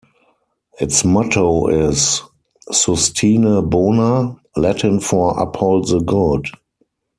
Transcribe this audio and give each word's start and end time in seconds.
Its 0.79 1.05
motto 1.05 1.67
is 1.67 2.23
"Sustine 2.71 3.61
Bona", 3.69 4.35
Latin 4.57 4.99
for 4.99 5.39
"Uphold 5.39 5.89
the 5.89 5.99
Good". 5.99 6.47